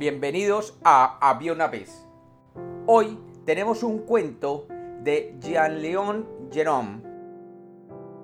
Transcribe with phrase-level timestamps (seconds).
[0.00, 2.08] Bienvenidos a Había una vez.
[2.86, 4.66] Hoy tenemos un cuento
[5.02, 7.02] de Jean-Léon Gérôme,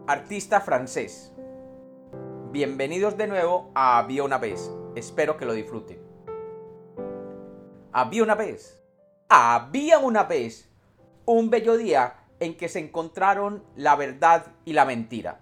[0.06, 1.34] artista francés.
[2.50, 4.72] Bienvenidos de nuevo a Había una vez.
[4.94, 5.98] Espero que lo disfruten.
[7.92, 8.82] Había una vez.
[9.28, 10.70] Había una vez
[11.26, 15.40] un bello día en que se encontraron la verdad y la mentira.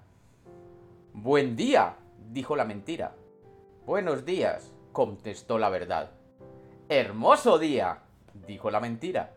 [1.12, 1.95] Buen día,
[2.32, 3.14] dijo la mentira.
[3.87, 6.11] Buenos días, contestó la verdad.
[6.91, 8.02] Hermoso día,
[8.47, 9.33] dijo la mentira.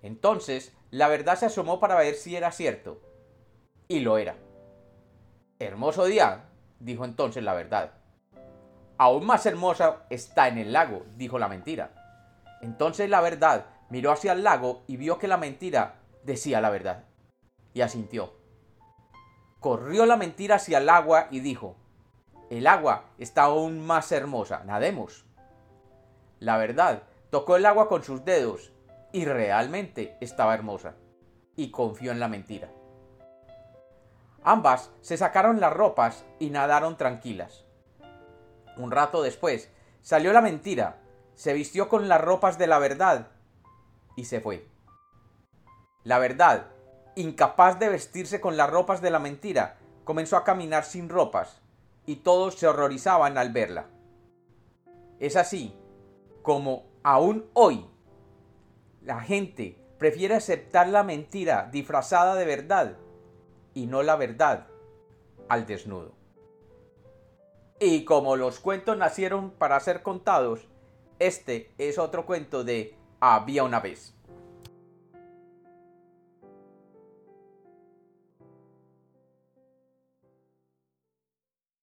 [0.00, 3.00] Entonces la verdad se asomó para ver si era cierto.
[3.88, 4.36] Y lo era.
[5.58, 6.44] Hermoso día,
[6.78, 7.94] dijo entonces la verdad.
[8.96, 11.90] Aún más hermosa está en el lago, dijo la mentira.
[12.60, 17.06] Entonces la verdad miró hacia el lago y vio que la mentira decía la verdad.
[17.74, 18.34] Y asintió.
[19.58, 21.76] Corrió la mentira hacia el agua y dijo,
[22.50, 25.24] el agua está aún más hermosa, nademos.
[26.42, 28.72] La verdad tocó el agua con sus dedos
[29.12, 30.96] y realmente estaba hermosa,
[31.54, 32.68] y confió en la mentira.
[34.42, 37.64] Ambas se sacaron las ropas y nadaron tranquilas.
[38.76, 40.98] Un rato después salió la mentira,
[41.36, 43.28] se vistió con las ropas de la verdad
[44.16, 44.66] y se fue.
[46.02, 46.66] La verdad,
[47.14, 51.60] incapaz de vestirse con las ropas de la mentira, comenzó a caminar sin ropas,
[52.04, 53.86] y todos se horrorizaban al verla.
[55.20, 55.78] Es así
[56.42, 57.86] como aún hoy
[59.02, 62.96] la gente prefiere aceptar la mentira disfrazada de verdad
[63.74, 64.66] y no la verdad
[65.48, 66.12] al desnudo.
[67.80, 70.68] Y como los cuentos nacieron para ser contados,
[71.18, 74.14] este es otro cuento de Había una vez.